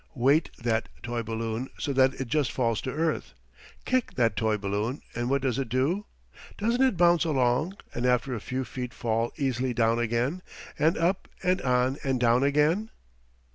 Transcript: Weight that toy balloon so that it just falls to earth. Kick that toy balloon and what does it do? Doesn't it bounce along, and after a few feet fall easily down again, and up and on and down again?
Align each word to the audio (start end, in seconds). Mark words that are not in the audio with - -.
Weight 0.15 0.49
that 0.57 0.89
toy 1.03 1.21
balloon 1.21 1.69
so 1.77 1.93
that 1.93 2.15
it 2.15 2.27
just 2.27 2.51
falls 2.51 2.81
to 2.81 2.91
earth. 2.91 3.35
Kick 3.85 4.15
that 4.15 4.35
toy 4.35 4.57
balloon 4.57 5.03
and 5.13 5.29
what 5.29 5.43
does 5.43 5.59
it 5.59 5.69
do? 5.69 6.07
Doesn't 6.57 6.81
it 6.81 6.97
bounce 6.97 7.23
along, 7.23 7.77
and 7.93 8.07
after 8.07 8.33
a 8.33 8.41
few 8.41 8.65
feet 8.65 8.95
fall 8.95 9.31
easily 9.37 9.75
down 9.75 9.99
again, 9.99 10.41
and 10.79 10.97
up 10.97 11.27
and 11.43 11.61
on 11.61 11.99
and 12.03 12.19
down 12.19 12.41
again? 12.41 12.89